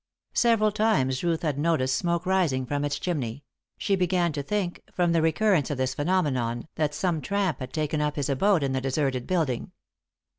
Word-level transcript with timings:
Several 0.33 0.71
times 0.71 1.23
Ruth 1.23 1.43
had 1.43 1.59
noticed 1.59 1.95
smoke 1.95 2.25
rising 2.25 2.65
from 2.65 2.83
its 2.83 2.97
chimney; 2.97 3.43
she 3.77 3.95
began 3.95 4.31
to 4.33 4.41
think, 4.41 4.81
from 4.91 5.11
the 5.11 5.21
recurrence 5.21 5.69
of 5.69 5.77
this 5.77 5.93
phenomenon, 5.93 6.67
that 6.73 6.95
some 6.95 7.21
tramp 7.21 7.59
had 7.59 7.71
taken 7.71 8.01
up 8.01 8.15
his 8.15 8.27
abode 8.27 8.63
in 8.63 8.71
the 8.71 8.81
deserted 8.81 9.27
building. 9.27 9.73